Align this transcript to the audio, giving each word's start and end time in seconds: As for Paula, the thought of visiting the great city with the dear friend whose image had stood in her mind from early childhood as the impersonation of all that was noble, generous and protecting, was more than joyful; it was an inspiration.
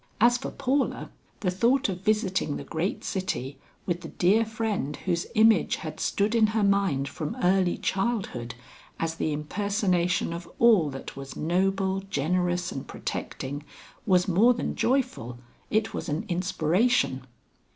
As 0.19 0.35
for 0.39 0.49
Paula, 0.49 1.11
the 1.41 1.51
thought 1.51 1.87
of 1.87 2.01
visiting 2.01 2.57
the 2.57 2.63
great 2.63 3.03
city 3.03 3.59
with 3.85 4.01
the 4.01 4.07
dear 4.07 4.43
friend 4.45 4.95
whose 4.95 5.27
image 5.35 5.75
had 5.75 5.99
stood 5.99 6.33
in 6.33 6.47
her 6.57 6.63
mind 6.63 7.07
from 7.07 7.35
early 7.43 7.77
childhood 7.77 8.55
as 8.99 9.13
the 9.13 9.31
impersonation 9.31 10.33
of 10.33 10.49
all 10.57 10.89
that 10.89 11.15
was 11.15 11.35
noble, 11.35 11.99
generous 11.99 12.71
and 12.71 12.87
protecting, 12.87 13.63
was 14.07 14.27
more 14.27 14.55
than 14.55 14.73
joyful; 14.75 15.37
it 15.69 15.93
was 15.93 16.09
an 16.09 16.25
inspiration. 16.27 17.27